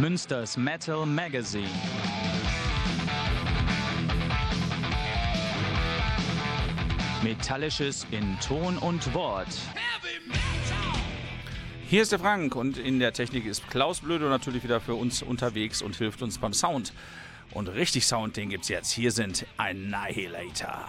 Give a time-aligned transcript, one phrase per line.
[0.00, 1.68] Münsters Metal Magazine.
[7.22, 9.48] Metallisches in Ton und Wort.
[11.88, 15.22] Hier ist der Frank und in der Technik ist Klaus Blöde natürlich wieder für uns
[15.22, 16.92] unterwegs und hilft uns beim Sound.
[17.52, 18.92] Und richtig Sound, den gibt's jetzt.
[18.92, 20.86] Hier sind Annihilator.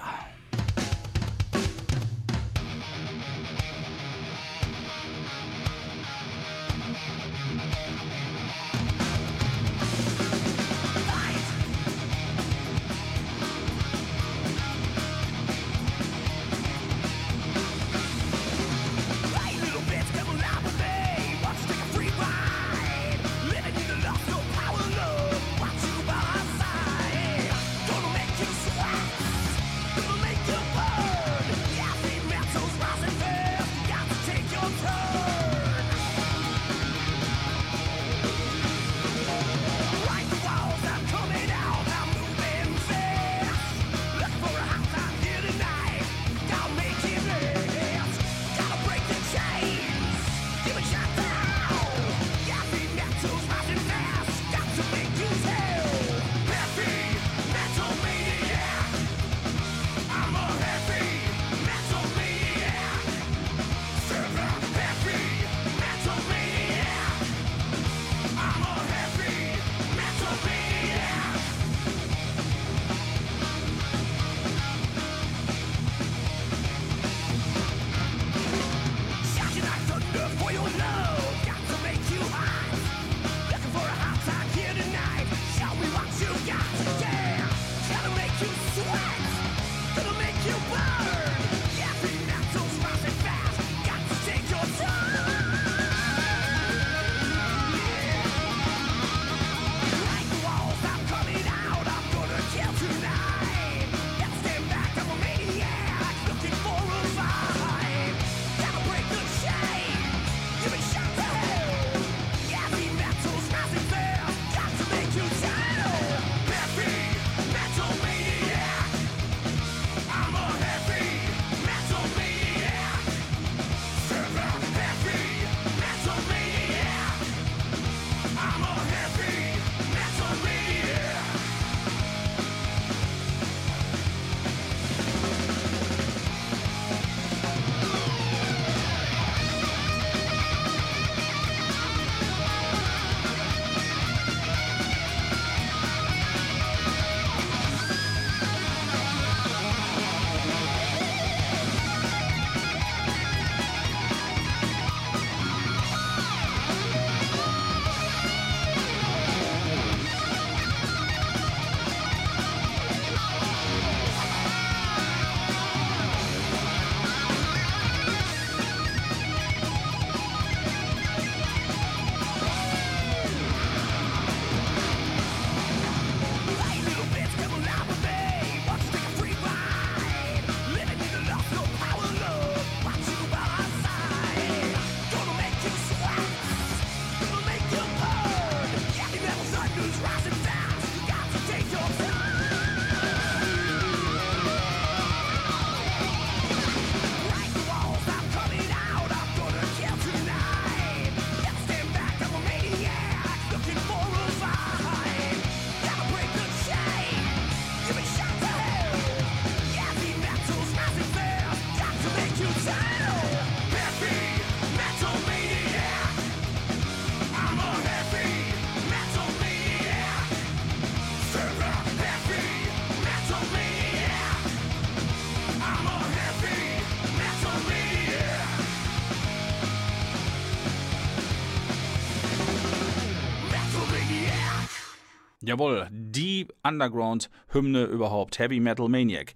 [235.50, 239.34] Jawohl, die Underground-Hymne überhaupt, Heavy Metal Maniac.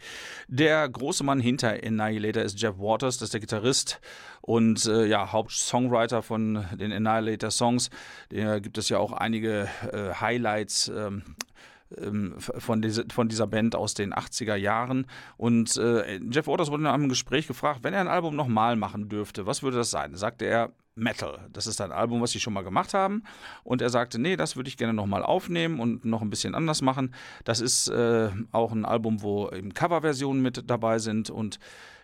[0.47, 3.99] Der große Mann hinter Annihilator ist Jeff Waters, das ist der Gitarrist
[4.41, 7.89] und äh, ja, Hauptsongwriter von den Annihilator-Songs.
[8.29, 10.87] Da gibt es ja auch einige äh, Highlights.
[10.89, 11.23] Ähm,
[12.01, 15.07] ähm von, diese, von, dieser Band aus den 80er Jahren.
[15.37, 19.09] Und äh, Jeff Waters wurde in einem Gespräch gefragt, wenn er ein Album nochmal machen
[19.09, 20.15] dürfte, was würde das sein?
[20.15, 21.39] Sagte er, Metal.
[21.51, 23.23] Das ist ein Album, was sie schon mal gemacht haben.
[23.63, 26.81] Und er sagte, nee, das würde ich gerne nochmal aufnehmen und noch ein bisschen anders
[26.81, 27.13] machen.
[27.43, 31.59] Das ist äh, auch ein Album, wo eben Coverversionen mit dabei sind und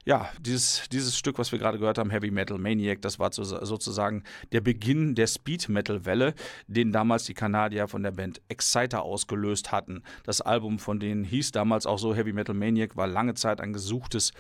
[0.09, 4.23] ja, dieses, dieses Stück, was wir gerade gehört haben, Heavy Metal Maniac, das war sozusagen
[4.51, 6.33] der Beginn der Speed Metal Welle,
[6.65, 10.01] den damals die Kanadier von der Band Exciter ausgelöst hatten.
[10.23, 13.71] Das Album von denen hieß damals auch so Heavy Metal Maniac, war lange Zeit ein
[13.71, 14.31] gesuchtes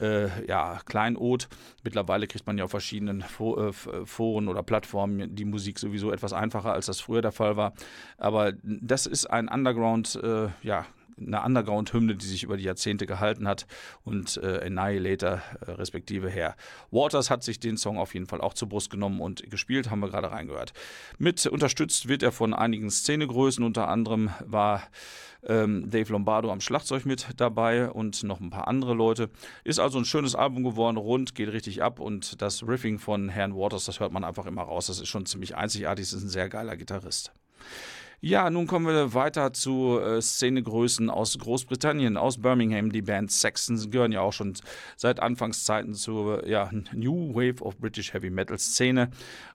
[0.00, 1.48] äh, ja, Kleinod.
[1.84, 3.72] Mittlerweile kriegt man ja auf verschiedenen äh,
[4.04, 7.74] Foren oder Plattformen die Musik sowieso etwas einfacher, als das früher der Fall war.
[8.18, 10.84] Aber das ist ein Underground, äh, ja,
[11.18, 13.66] eine Underground-Hymne, die sich über die Jahrzehnte gehalten hat
[14.04, 16.56] und äh, Annihilator äh, respektive Herr
[16.90, 20.00] Waters hat sich den Song auf jeden Fall auch zur Brust genommen und gespielt, haben
[20.00, 20.72] wir gerade reingehört.
[21.18, 24.82] Mit unterstützt wird er von einigen Szenegrößen, unter anderem war
[25.44, 29.30] ähm, Dave Lombardo am Schlagzeug mit dabei und noch ein paar andere Leute.
[29.64, 33.54] Ist also ein schönes Album geworden, rund, geht richtig ab und das Riffing von Herrn
[33.54, 34.86] Waters, das hört man einfach immer raus.
[34.86, 37.32] Das ist schon ziemlich einzigartig, das ist ein sehr geiler Gitarrist.
[38.24, 42.92] Ja, nun kommen wir weiter zu äh, Szenegrößen aus Großbritannien, aus Birmingham.
[42.92, 44.54] Die Band Saxons gehören ja auch schon
[44.96, 49.10] seit Anfangszeiten zur ja, New Wave of British Heavy Metal Szene,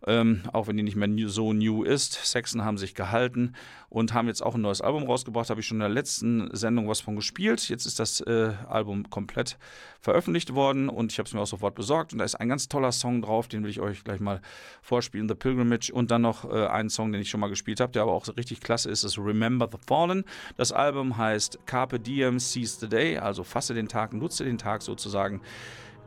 [0.05, 2.19] ähm, auch wenn die nicht mehr so new ist.
[2.25, 3.53] Saxon haben sich gehalten
[3.89, 5.49] und haben jetzt auch ein neues Album rausgebracht.
[5.49, 7.69] Habe ich schon in der letzten Sendung was von gespielt.
[7.69, 9.57] Jetzt ist das äh, Album komplett
[10.01, 12.11] veröffentlicht worden und ich habe es mir auch sofort besorgt.
[12.11, 14.41] Und da ist ein ganz toller Song drauf, den will ich euch gleich mal
[14.81, 15.93] vorspielen: The Pilgrimage.
[15.93, 18.27] Und dann noch äh, einen Song, den ich schon mal gespielt habe, der aber auch
[18.35, 20.25] richtig klasse ist: ist Remember the Fallen.
[20.57, 24.81] Das Album heißt Carpe Diem, Seize the Day, also fasse den Tag, nutze den Tag
[24.81, 25.41] sozusagen.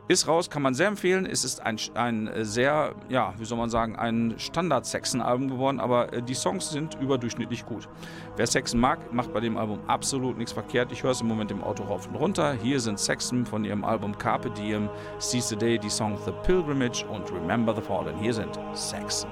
[0.07, 1.25] Ist raus, kann man sehr empfehlen.
[1.25, 6.21] Es ist ein, ein sehr, ja, wie soll man sagen, ein Standard-Saxon-Album geworden, aber äh,
[6.21, 7.87] die Songs sind überdurchschnittlich gut.
[8.35, 10.91] Wer Saxon mag, macht bei dem Album absolut nichts verkehrt.
[10.91, 12.53] Ich höre es im Moment im Auto rauf und runter.
[12.53, 14.89] Hier sind Saxon von ihrem Album Carpe Diem,
[15.19, 18.17] Seize the Day, die Songs The Pilgrimage und Remember the Fallen.
[18.17, 19.29] Hier sind Saxon.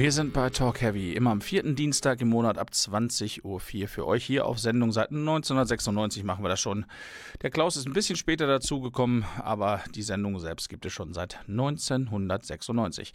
[0.00, 4.06] Wir sind bei Talk Heavy, immer am vierten Dienstag im Monat ab 20.04 Uhr für
[4.06, 4.92] euch hier auf Sendung.
[4.92, 6.86] Seit 1996 machen wir das schon.
[7.42, 11.40] Der Klaus ist ein bisschen später dazugekommen, aber die Sendung selbst gibt es schon seit
[11.48, 13.12] 1996.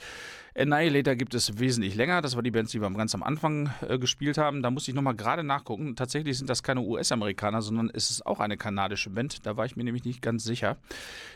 [0.55, 2.21] Annihilator gibt es wesentlich länger.
[2.21, 4.61] Das war die Band, die wir ganz am Anfang äh, gespielt haben.
[4.61, 5.95] Da musste ich nochmal gerade nachgucken.
[5.95, 9.43] Tatsächlich sind das keine US-Amerikaner, sondern es ist auch eine kanadische Band.
[9.47, 10.77] Da war ich mir nämlich nicht ganz sicher.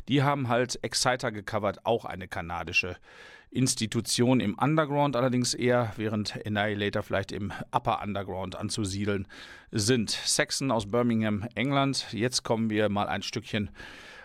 [0.09, 2.99] Die haben halt Exciter gecovert, auch eine kanadische Band.
[3.51, 9.27] Institution im Underground, allerdings eher während Annihilator vielleicht im Upper Underground anzusiedeln
[9.71, 10.12] sind.
[10.12, 12.07] Saxon aus Birmingham, England.
[12.12, 13.71] Jetzt kommen wir mal ein Stückchen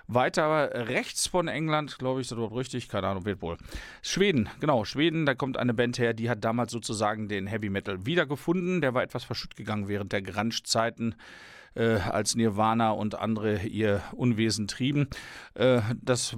[0.07, 2.89] weiter rechts von England, glaube ich, ist das überhaupt richtig?
[2.89, 3.57] Keine Ahnung, wird wohl.
[4.03, 8.05] Schweden, genau, Schweden, da kommt eine Band her, die hat damals sozusagen den Heavy Metal
[8.05, 8.81] wiedergefunden.
[8.81, 11.15] Der war etwas verschütt gegangen während der Grunge-Zeiten
[11.75, 15.09] äh, als Nirvana und andere ihr Unwesen trieben.
[15.55, 16.37] Äh, das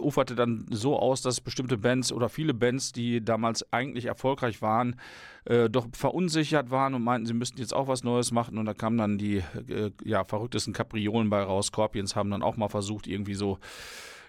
[0.00, 4.96] uferte dann so aus, dass bestimmte Bands oder viele Bands, die damals eigentlich erfolgreich waren,
[5.44, 8.58] äh, doch verunsichert waren und meinten, sie müssten jetzt auch was Neues machen.
[8.58, 11.66] Und da kamen dann die äh, ja, verrücktesten Kapriolen bei raus.
[11.66, 13.58] Scorpions haben dann auch mal versucht, irgendwie so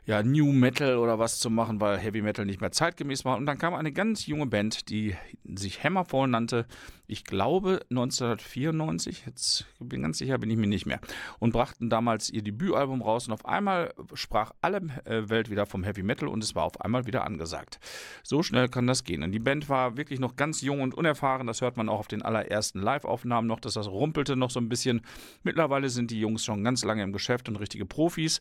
[0.08, 3.36] ja, New Metal oder was zu machen, weil Heavy Metal nicht mehr zeitgemäß war.
[3.36, 6.66] Und dann kam eine ganz junge Band, die sich Hammerfall nannte.
[7.08, 11.02] Ich glaube 1994, jetzt bin ganz sicher, bin ich mir nicht mehr.
[11.40, 15.84] Und brachten damals ihr Debütalbum raus und auf einmal sprach alle äh, Welt wieder vom
[15.84, 17.78] Heavy Metal und es war auf einmal wieder angesagt.
[18.24, 19.24] So schnell kann das gehen.
[19.24, 21.48] Und die Band war wirklich noch ganz jung und unerfahren.
[21.48, 24.70] Das hört man auch auf den allerersten Live-Aufnahmen noch, dass das rumpelte noch so ein
[24.70, 25.02] bisschen.
[25.44, 28.40] Mittlerweile sind die Jungs schon ganz lange im Geschäft und richtige Profis.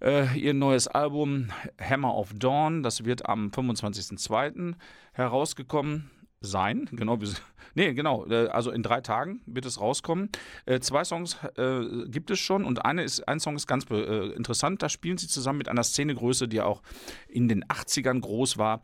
[0.00, 4.74] Äh, ihr neues Album Hammer of Dawn, das wird am 25.02.
[5.12, 6.10] herausgekommen
[6.40, 6.88] sein.
[6.92, 7.18] Genau,
[7.74, 8.26] nee, genau.
[8.26, 10.30] Äh, also in drei Tagen wird es rauskommen.
[10.64, 14.32] Äh, zwei Songs äh, gibt es schon und eine ist, ein Song ist ganz äh,
[14.32, 14.82] interessant.
[14.82, 16.82] Da spielen sie zusammen mit einer Szenegröße, die auch
[17.28, 18.80] in den 80ern groß war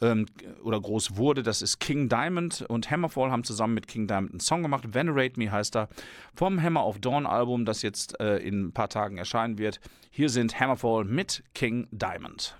[0.00, 0.26] ähm,
[0.62, 1.42] oder groß wurde.
[1.42, 4.94] Das ist King Diamond und Hammerfall haben zusammen mit King Diamond einen Song gemacht.
[4.94, 5.88] Venerate Me heißt er.
[6.34, 9.80] Vom Hammer of Dawn Album, das jetzt äh, in ein paar Tagen erscheinen wird.
[10.10, 12.56] Hier sind Hammerfall mit King Diamond.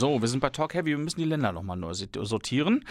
[0.00, 0.92] So, wir sind bei Talk Heavy.
[0.92, 2.86] Wir müssen die Länder nochmal neu sortieren.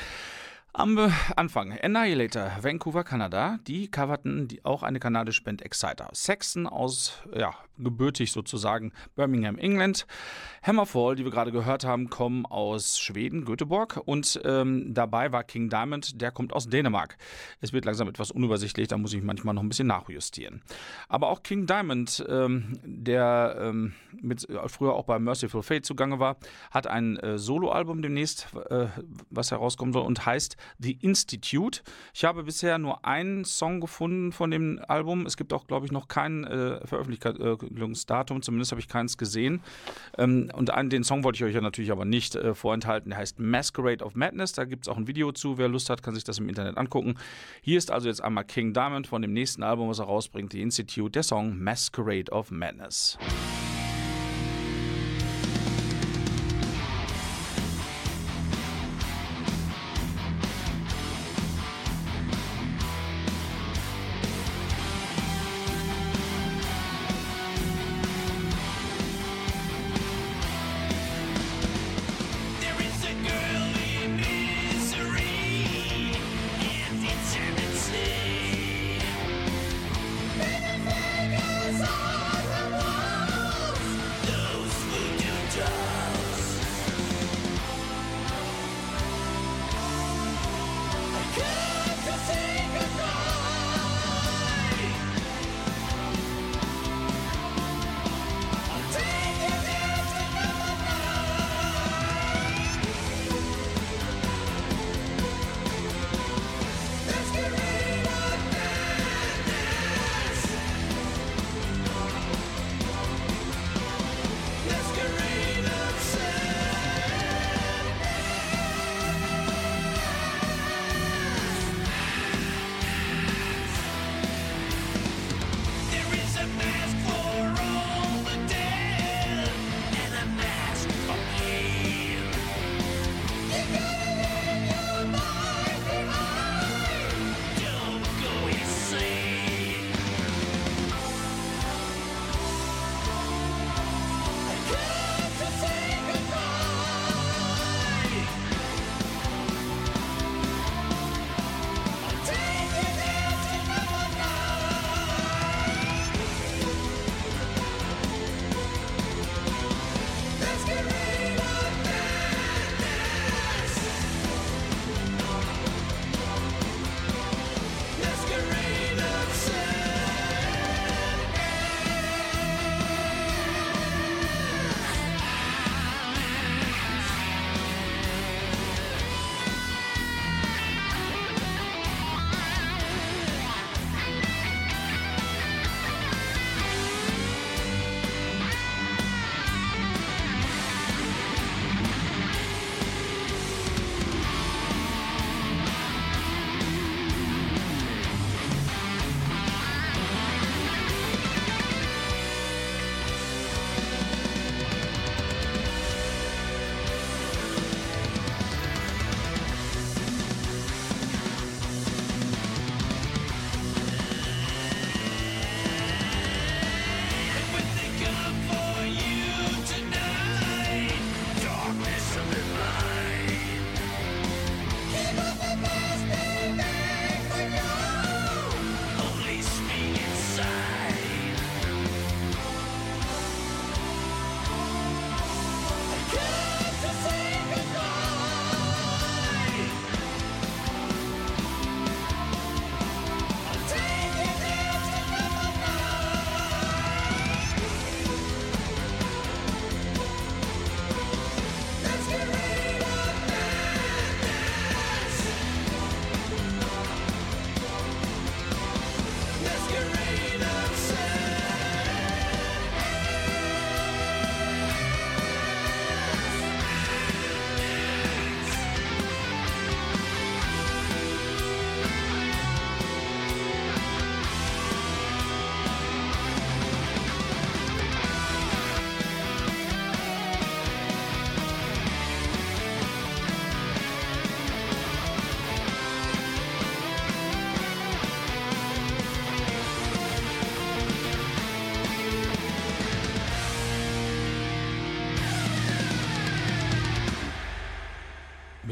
[0.72, 6.10] Am Anfang, Annihilator, Vancouver, Kanada, die coverten die, auch eine kanadische Band Exciter.
[6.14, 10.06] Saxon aus, ja, gebürtig sozusagen Birmingham, England.
[10.62, 14.00] Hammerfall, die wir gerade gehört haben, kommen aus Schweden, Göteborg.
[14.06, 17.18] Und ähm, dabei war King Diamond, der kommt aus Dänemark.
[17.62, 20.62] Es wird langsam etwas unübersichtlich, da muss ich manchmal noch ein bisschen nachjustieren.
[21.08, 26.38] Aber auch King Diamond, ähm, der ähm, mit, früher auch bei Merciful Fate zugange war,
[26.70, 28.88] hat ein äh, Soloalbum demnächst, äh,
[29.32, 31.82] was herauskommen soll und heißt The Institute.
[32.14, 35.26] Ich habe bisher nur einen Song gefunden von dem Album.
[35.26, 39.62] Es gibt auch, glaube ich, noch kein äh, Veröffentlichungsdatum, zumindest habe ich keins gesehen.
[40.18, 43.10] Ähm, und einen, den Song wollte ich euch ja natürlich aber nicht äh, vorenthalten.
[43.10, 44.54] Der heißt Masquerade of Madness.
[44.54, 45.58] Da gibt es auch ein Video zu.
[45.58, 47.16] Wer Lust hat, kann sich das im Internet angucken.
[47.62, 50.62] Hier ist also jetzt einmal King Diamond von dem nächsten Album, was er rausbringt, The
[50.62, 53.18] Institute, der Song Masquerade of Madness.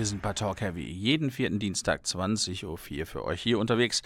[0.08, 0.90] Sind bei Talk Heavy.
[0.90, 4.02] Jeden vierten Dienstag 20.04 Uhr für euch hier unterwegs.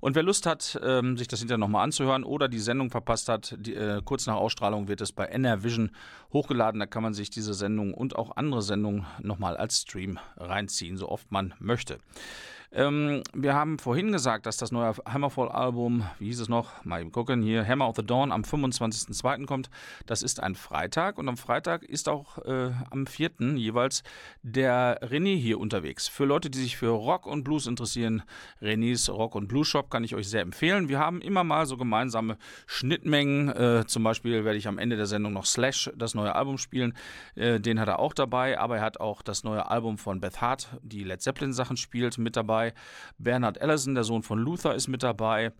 [0.00, 3.56] Und wer Lust hat, ähm, sich das hinterher nochmal anzuhören oder die Sendung verpasst hat,
[3.58, 5.90] die, äh, kurz nach Ausstrahlung wird es bei NR Vision
[6.32, 6.78] hochgeladen.
[6.78, 11.08] Da kann man sich diese Sendung und auch andere Sendungen nochmal als Stream reinziehen, so
[11.08, 11.98] oft man möchte.
[12.72, 17.12] Ähm, wir haben vorhin gesagt, dass das neue Hammerfall-Album, wie hieß es noch, mal eben
[17.12, 19.46] gucken, hier Hammer of the Dawn am 25.02.
[19.46, 19.70] kommt.
[20.06, 23.30] Das ist ein Freitag und am Freitag ist auch äh, am 4.
[23.56, 24.02] jeweils
[24.42, 26.08] der René hier unterwegs.
[26.08, 28.22] Für Leute, die sich für Rock und Blues interessieren,
[28.60, 30.88] Renés Rock und Blues Shop kann ich euch sehr empfehlen.
[30.88, 33.48] Wir haben immer mal so gemeinsame Schnittmengen.
[33.48, 36.94] Äh, zum Beispiel werde ich am Ende der Sendung noch Slash, das neue Album spielen.
[37.36, 40.40] Äh, den hat er auch dabei, aber er hat auch das neue Album von Beth
[40.40, 42.72] Hart, die Led Zeppelin Sachen spielt, mit dabei dabei.
[43.18, 45.52] Bernard Allison, der Sohn von Luther, ist mit dabei.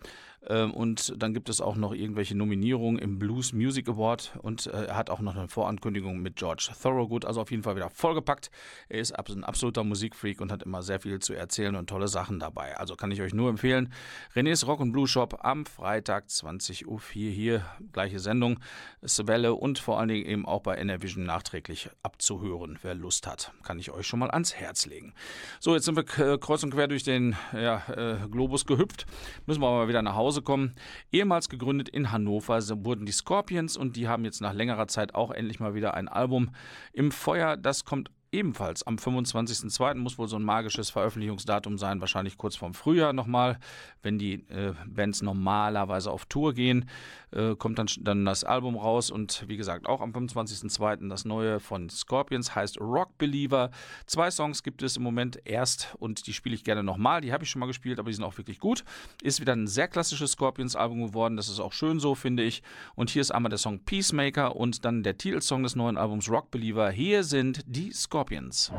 [0.48, 4.86] Ähm, und dann gibt es auch noch irgendwelche Nominierungen im Blues Music Award und äh,
[4.86, 8.50] er hat auch noch eine Vorankündigung mit George Thorogood, also auf jeden Fall wieder vollgepackt.
[8.88, 12.38] Er ist ein absoluter Musikfreak und hat immer sehr viel zu erzählen und tolle Sachen
[12.38, 12.76] dabei.
[12.76, 13.92] Also kann ich euch nur empfehlen.
[14.34, 18.60] René's Rock and Blue Shop am Freitag 20.04 Uhr hier, gleiche Sendung,
[19.02, 23.52] Welle und vor allen Dingen eben auch bei NRVision nachträglich abzuhören, wer Lust hat.
[23.62, 25.14] Kann ich euch schon mal ans Herz legen.
[25.58, 26.04] So, jetzt sind wir
[26.38, 29.06] kreuz und quer durch den ja, äh, Globus gehüpft.
[29.46, 30.74] Müssen wir aber wieder nach Hause Hause kommen.
[31.12, 35.30] Ehemals gegründet in Hannover wurden die Scorpions und die haben jetzt nach längerer Zeit auch
[35.30, 36.50] endlich mal wieder ein Album
[36.92, 37.56] im Feuer.
[37.56, 39.94] Das kommt ebenfalls am 25.02.
[39.96, 43.58] muss wohl so ein magisches Veröffentlichungsdatum sein, wahrscheinlich kurz vorm Frühjahr nochmal,
[44.02, 46.88] wenn die äh, Bands normalerweise auf Tour gehen,
[47.30, 51.08] äh, kommt dann, dann das Album raus und wie gesagt auch am 25.02.
[51.08, 53.70] das neue von Scorpions heißt Rock Believer.
[54.06, 57.44] Zwei Songs gibt es im Moment erst und die spiele ich gerne nochmal, die habe
[57.44, 58.84] ich schon mal gespielt, aber die sind auch wirklich gut.
[59.22, 62.62] Ist wieder ein sehr klassisches Scorpions-Album geworden, das ist auch schön so, finde ich.
[62.94, 66.50] Und hier ist einmal der Song Peacemaker und dann der Titelsong des neuen Albums Rock
[66.50, 66.90] Believer.
[66.90, 68.15] Hier sind die Scorpions.
[68.16, 68.70] Scorpions.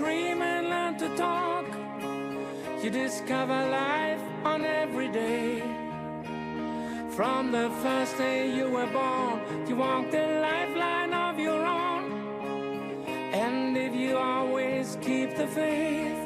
[0.00, 1.66] Scream and learn to talk.
[2.82, 5.60] You discover life on every day.
[7.16, 9.36] From the first day you were born,
[9.68, 12.04] you walk the lifeline of your own.
[13.44, 16.20] And if you always keep the faith,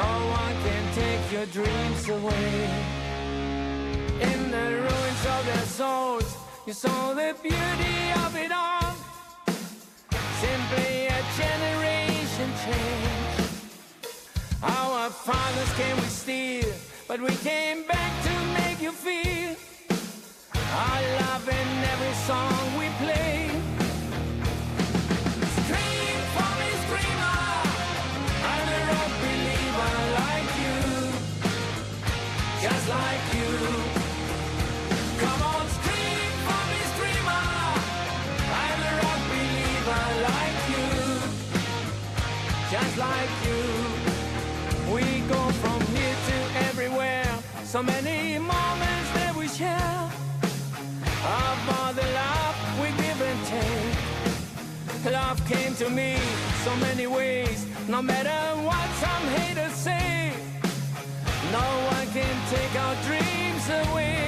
[0.00, 0.10] no
[0.40, 2.54] one can take your dreams away.
[4.30, 6.28] In the ruins of their souls,
[6.66, 8.57] you saw the beauty of it all.
[10.68, 13.48] Simply a generation change.
[14.62, 16.72] Our fathers came with steel,
[17.06, 19.56] but we came back to make you feel
[20.52, 23.50] our love in every song we play.
[25.56, 27.36] Scream for me, screamer.
[27.40, 27.64] Ah.
[28.52, 30.76] I'm a rock believer like you,
[32.60, 33.37] just like you.
[42.98, 43.62] Like you.
[44.92, 46.36] We go from here to
[46.68, 47.28] everywhere.
[47.64, 50.10] So many moments that we share.
[51.24, 55.12] All the love we give and take.
[55.12, 56.18] Love came to me
[56.64, 57.66] so many ways.
[57.88, 60.32] No matter what some haters say,
[61.52, 64.27] no one can take our dreams away.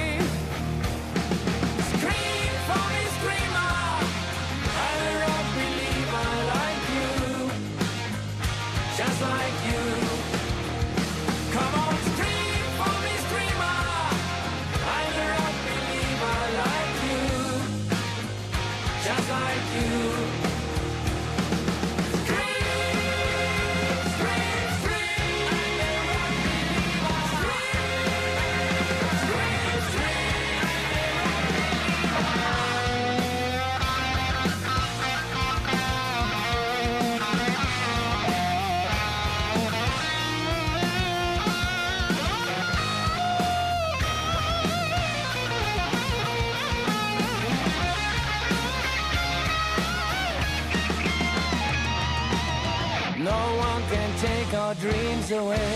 [55.33, 55.70] Away.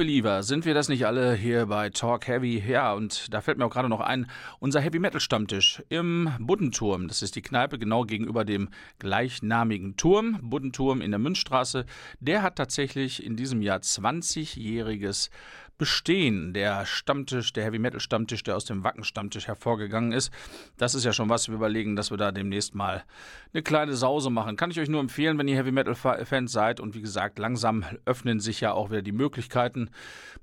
[0.00, 2.64] Believer, sind wir das nicht alle hier bei Talk Heavy?
[2.66, 7.06] Ja, und da fällt mir auch gerade noch ein, unser Heavy Metal Stammtisch im Buddenturm.
[7.06, 11.84] Das ist die Kneipe genau gegenüber dem gleichnamigen Turm, Buddenturm in der Münzstraße.
[12.18, 15.28] Der hat tatsächlich in diesem Jahr 20-jähriges
[15.80, 16.52] Bestehen.
[16.52, 20.30] Der Stammtisch, der Heavy Metal Stammtisch, der aus dem Wacken Stammtisch hervorgegangen ist.
[20.76, 21.48] Das ist ja schon was.
[21.48, 23.02] Wir überlegen, dass wir da demnächst mal
[23.54, 24.58] eine kleine Sause machen.
[24.58, 26.80] Kann ich euch nur empfehlen, wenn ihr Heavy Metal Fans seid.
[26.80, 29.88] Und wie gesagt, langsam öffnen sich ja auch wieder die Möglichkeiten.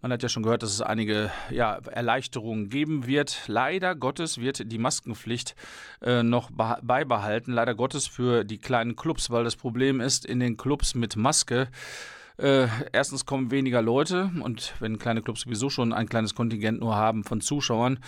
[0.02, 3.44] Man hat ja schon gehört, dass es einige ja, Erleichterungen geben wird.
[3.46, 5.56] Leider Gottes wird die Maskenpflicht
[6.02, 7.54] äh, noch beibehalten.
[7.54, 11.68] Leider Gottes für die kleinen Clubs, weil das Problem ist, in den Clubs mit Maske
[12.38, 16.96] äh, erstens kommen weniger Leute und wenn kleine Clubs sowieso schon ein kleines Kontingent nur
[16.96, 18.00] haben von Zuschauern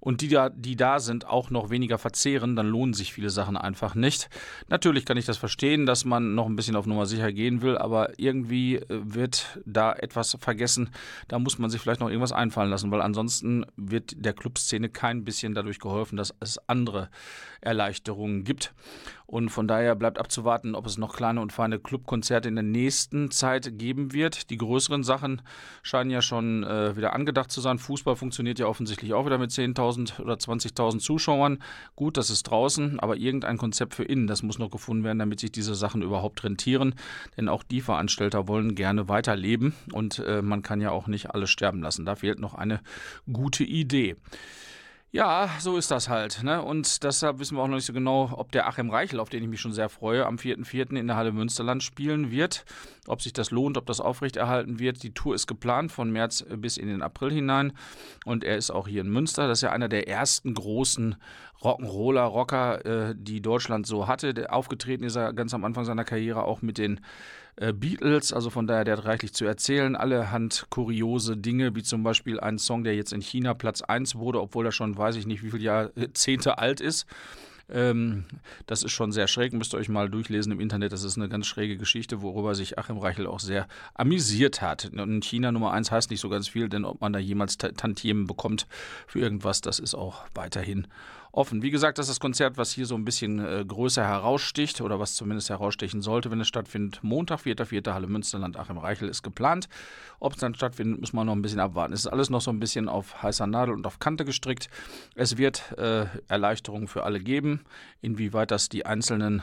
[0.00, 3.56] und die da, die da sind, auch noch weniger verzehren, dann lohnen sich viele Sachen
[3.56, 4.30] einfach nicht.
[4.68, 7.76] Natürlich kann ich das verstehen, dass man noch ein bisschen auf Nummer sicher gehen will,
[7.76, 10.90] aber irgendwie äh, wird da etwas vergessen.
[11.28, 15.24] Da muss man sich vielleicht noch irgendwas einfallen lassen, weil ansonsten wird der Clubszene kein
[15.24, 17.10] bisschen dadurch geholfen, dass es andere
[17.64, 18.74] Erleichterungen gibt.
[19.26, 23.30] Und von daher bleibt abzuwarten, ob es noch kleine und feine Clubkonzerte in der nächsten
[23.30, 24.50] Zeit geben wird.
[24.50, 25.40] Die größeren Sachen
[25.82, 27.78] scheinen ja schon äh, wieder angedacht zu sein.
[27.78, 31.58] Fußball funktioniert ja offensichtlich auch wieder mit 10.000 oder 20.000 Zuschauern.
[31.96, 35.40] Gut, das ist draußen, aber irgendein Konzept für innen, das muss noch gefunden werden, damit
[35.40, 36.94] sich diese Sachen überhaupt rentieren.
[37.36, 41.50] Denn auch die Veranstalter wollen gerne weiterleben und äh, man kann ja auch nicht alles
[41.50, 42.04] sterben lassen.
[42.04, 42.80] Da fehlt noch eine
[43.32, 44.16] gute Idee.
[45.14, 46.42] Ja, so ist das halt.
[46.42, 46.60] Ne?
[46.60, 49.44] Und deshalb wissen wir auch noch nicht so genau, ob der Achim Reichel, auf den
[49.44, 50.96] ich mich schon sehr freue, am 4.4.
[50.96, 52.64] in der Halle Münsterland spielen wird.
[53.06, 55.04] Ob sich das lohnt, ob das aufrechterhalten wird.
[55.04, 57.74] Die Tour ist geplant von März bis in den April hinein.
[58.24, 59.46] Und er ist auch hier in Münster.
[59.46, 61.14] Das ist ja einer der ersten großen
[61.62, 64.34] Rock'n'Roller, Rocker, äh, die Deutschland so hatte.
[64.34, 66.98] Der aufgetreten ist er ganz am Anfang seiner Karriere auch mit den
[67.56, 69.94] äh, Beatles, also von daher, der hat reichlich zu erzählen.
[69.96, 74.40] Allerhand kuriose Dinge, wie zum Beispiel ein Song, der jetzt in China Platz 1 wurde,
[74.40, 77.06] obwohl er schon, weiß ich nicht, wie viele Jahrzehnte alt ist.
[77.70, 78.24] Ähm,
[78.66, 80.92] das ist schon sehr schräg, müsst ihr euch mal durchlesen im Internet.
[80.92, 84.90] Das ist eine ganz schräge Geschichte, worüber sich Achim Reichel auch sehr amüsiert hat.
[84.92, 88.26] Und China Nummer 1 heißt nicht so ganz viel, denn ob man da jemals Tantiemen
[88.26, 88.66] bekommt
[89.06, 90.86] für irgendwas, das ist auch weiterhin
[91.36, 91.62] offen.
[91.62, 95.00] Wie gesagt, das ist das Konzert, was hier so ein bisschen äh, größer heraussticht oder
[95.00, 97.00] was zumindest herausstechen sollte, wenn es stattfindet.
[97.02, 97.92] Montag, 4.4.
[97.92, 99.68] Halle Münsterland, Achim Reichel ist geplant.
[100.20, 101.92] Ob es dann stattfindet, müssen wir noch ein bisschen abwarten.
[101.92, 104.68] Es ist alles noch so ein bisschen auf heißer Nadel und auf Kante gestrickt.
[105.14, 107.60] Es wird äh, Erleichterungen für alle geben.
[108.00, 109.42] Inwieweit das die einzelnen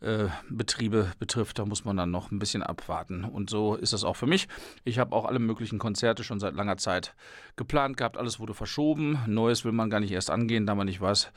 [0.00, 3.24] äh, Betriebe betrifft, da muss man dann noch ein bisschen abwarten.
[3.24, 4.48] Und so ist es auch für mich.
[4.84, 7.14] Ich habe auch alle möglichen Konzerte schon seit langer Zeit
[7.56, 8.16] geplant gehabt.
[8.16, 9.18] Alles wurde verschoben.
[9.26, 11.32] Neues will man gar nicht erst angehen, da man nicht weiß,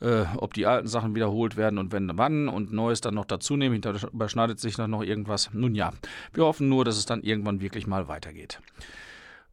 [0.00, 3.56] äh, ob die alten Sachen wiederholt werden und wenn wann und Neues dann noch dazu
[3.56, 3.80] nehmen.
[3.80, 5.50] Da überschneidet sich dann noch irgendwas.
[5.52, 5.92] Nun ja,
[6.34, 8.60] wir hoffen nur, dass es dann irgendwann wirklich mal weitergeht.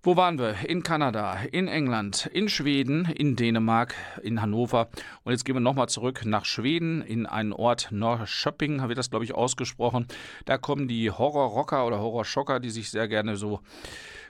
[0.01, 0.55] Wo waren wir?
[0.65, 4.87] In Kanada, in England, in Schweden, in Dänemark, in Hannover.
[5.25, 9.25] Und jetzt gehen wir nochmal zurück nach Schweden, in einen Ort Norrköping, wird das, glaube
[9.25, 10.07] ich, ausgesprochen.
[10.45, 13.59] Da kommen die Horrorrocker oder Horrorschocker, die sich sehr gerne so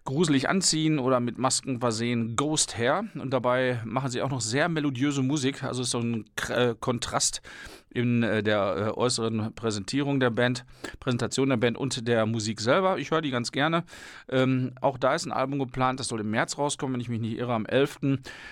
[0.06, 3.04] gruselig anziehen oder mit Masken versehen, Ghost her.
[3.14, 5.64] Und dabei machen sie auch noch sehr melodiöse Musik.
[5.64, 7.44] Also ist so ein äh, Kontrast
[7.90, 10.66] in äh, der äh, äußeren Präsentierung der Band,
[11.00, 12.98] Präsentation der Band und der Musik selber.
[12.98, 13.84] Ich höre die ganz gerne.
[14.30, 17.20] Ähm, auch da ist ein Album geplant, das soll im März rauskommen, wenn ich mich
[17.20, 18.00] nicht irre, am 11.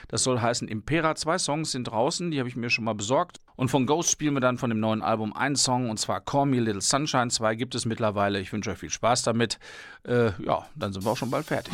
[0.08, 1.16] Das soll heißen Impera.
[1.16, 3.40] Zwei Songs sind draußen, die habe ich mir schon mal besorgt.
[3.56, 6.46] Und von Ghost spielen wir dann von dem neuen Album einen Song und zwar Call
[6.46, 7.30] Me Little Sunshine.
[7.30, 8.40] Zwei gibt es mittlerweile.
[8.40, 9.60] Ich wünsche euch viel Spaß damit.
[10.04, 11.74] Äh, ja, dann sind wir auch schon bald fertig.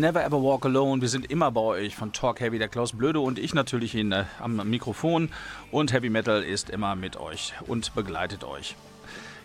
[0.00, 1.02] Never Ever Walk Alone.
[1.02, 4.12] Wir sind immer bei euch von Talk Heavy, der Klaus Blöde und ich natürlich in,
[4.12, 5.28] äh, am Mikrofon.
[5.70, 8.76] Und Heavy Metal ist immer mit euch und begleitet euch.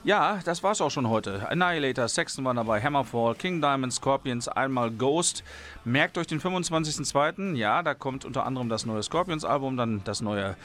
[0.06, 1.49] Ja, das war's auch schon heute.
[1.49, 5.43] Annihilator, Sexton war dabei, Hammerfall, King Diamond, Scorpions, einmal Ghost.
[5.84, 7.56] Merkt euch den 25.02.
[7.56, 10.56] Ja, da kommt unter anderem das neue Scorpions-Album, dann das neue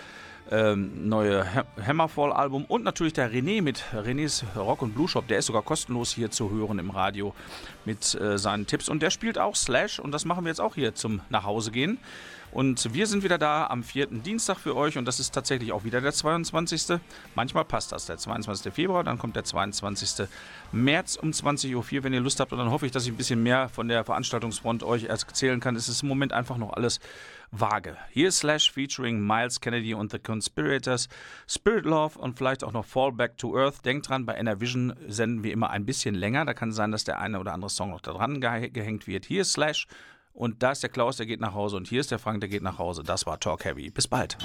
[0.50, 5.26] ähm, neue ha Hammerfall-Album und natürlich der René mit Renés Rock und Blue Shop.
[5.28, 7.34] Der ist sogar kostenlos hier zu hören im Radio
[7.84, 8.88] mit äh, seinen Tipps.
[8.88, 11.98] Und der spielt auch Slash und das machen wir jetzt auch hier zum Nachhausegehen.
[12.52, 15.84] Und wir sind wieder da am vierten Dienstag für euch und das ist tatsächlich auch
[15.84, 16.98] wieder der 22.
[17.36, 18.72] Manchmal passt das, der 22.
[18.72, 20.26] Februar, dann kommt der 22.
[20.72, 22.52] März um 20.04 Uhr, wenn ihr Lust habt.
[22.52, 25.76] Und dann hoffe ich, dass ich ein bisschen mehr von der Veranstaltungsfront euch erzählen kann.
[25.76, 27.00] Es ist im Moment einfach noch alles
[27.50, 27.96] vage.
[28.10, 31.08] Hier ist Slash featuring Miles Kennedy und The Conspirators,
[31.48, 33.84] Spirit Love und vielleicht auch noch Fall Back to Earth.
[33.84, 36.44] Denkt dran, bei Enervision senden wir immer ein bisschen länger.
[36.44, 39.26] Da kann sein, dass der eine oder andere Song noch da dran gehängt wird.
[39.26, 39.86] Hier ist Slash
[40.32, 41.76] und da ist der Klaus, der geht nach Hause.
[41.76, 43.02] Und hier ist der Frank, der geht nach Hause.
[43.02, 43.90] Das war Talk Heavy.
[43.90, 44.38] Bis bald.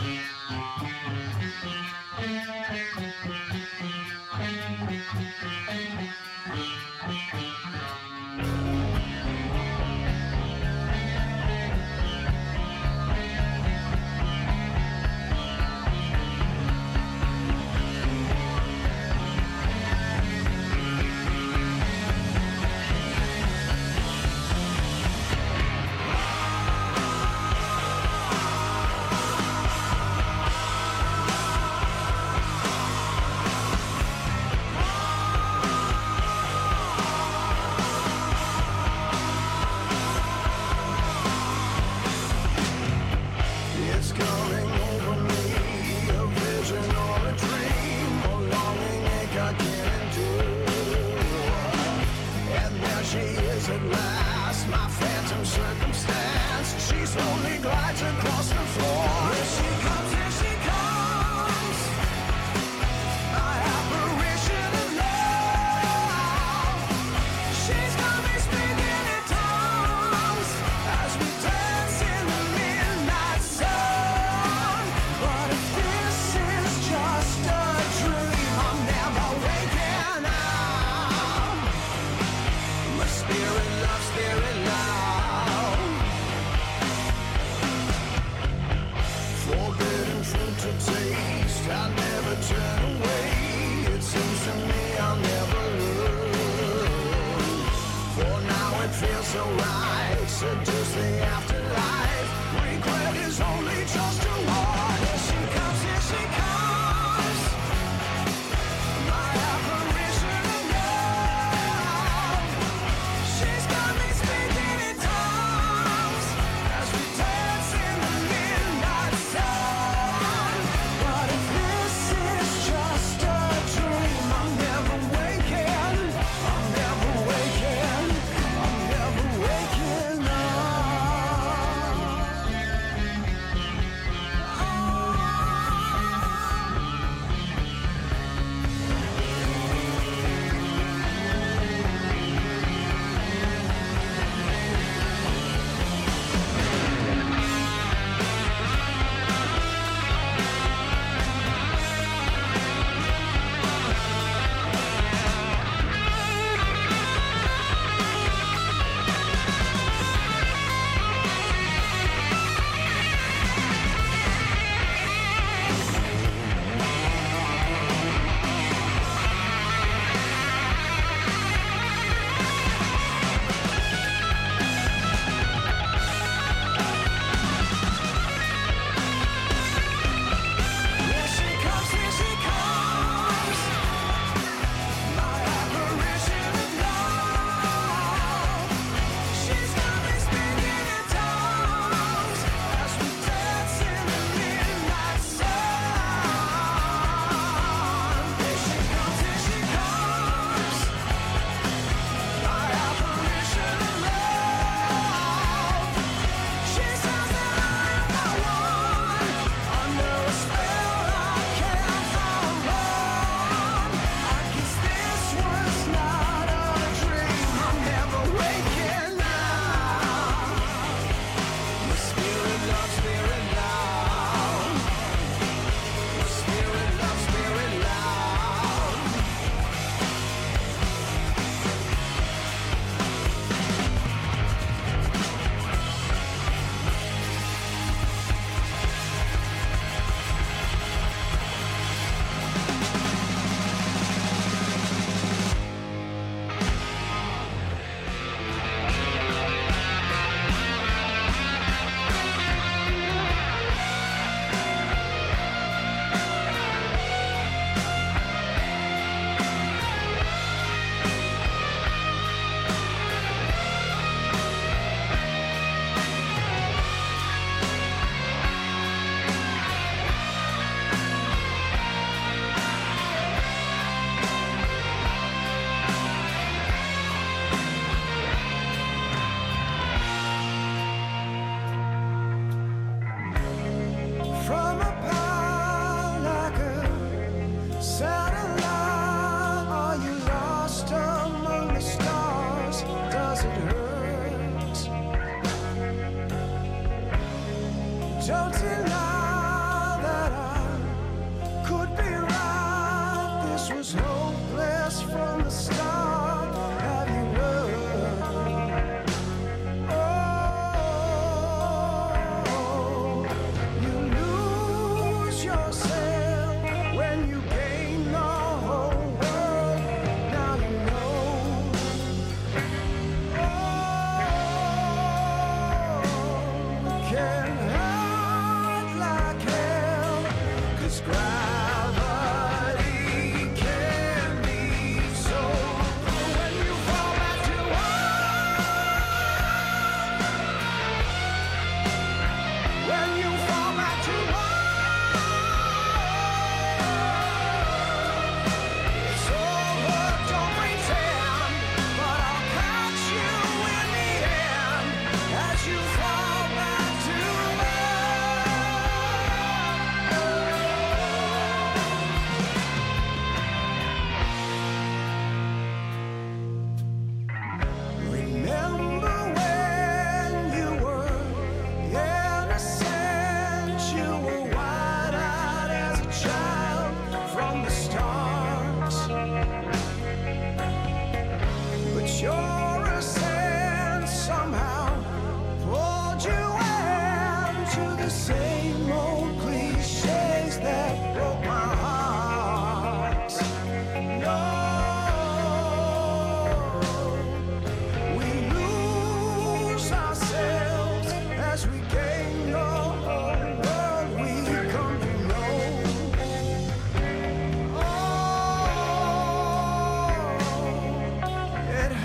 [304.91, 306.14] From the start.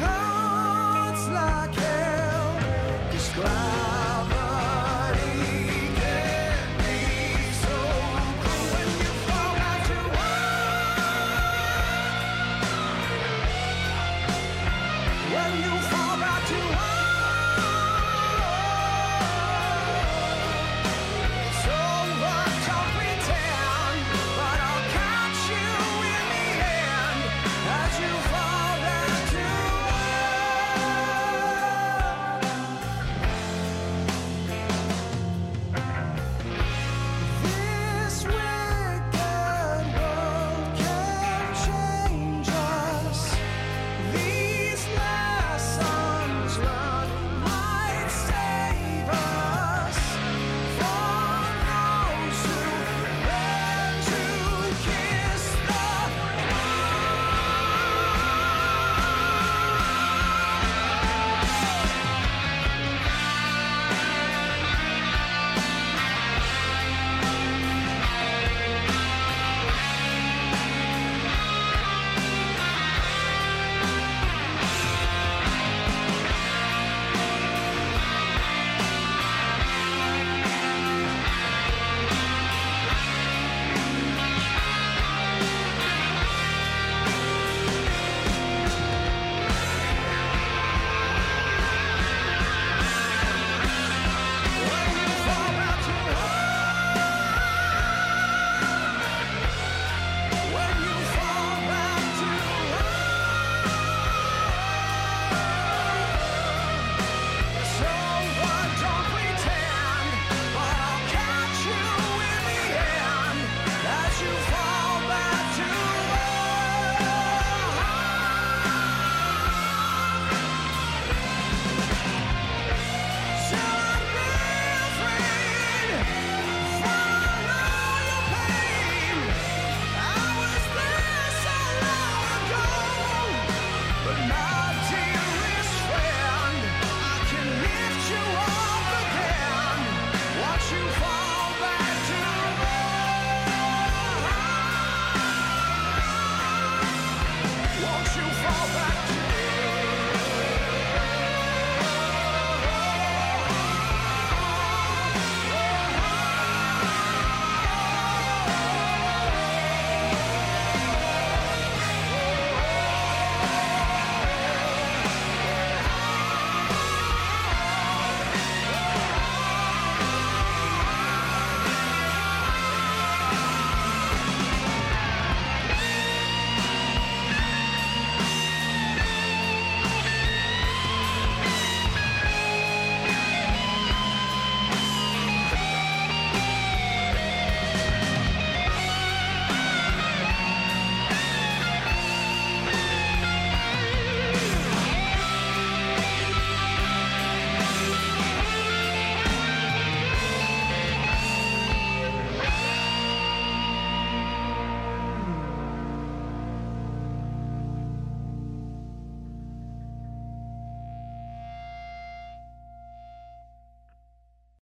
[0.03, 3.11] Hurts like hell.
[3.11, 3.28] 'cause